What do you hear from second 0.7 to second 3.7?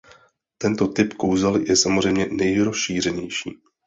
typ kouzel je samozřejmě nejrozšířenější.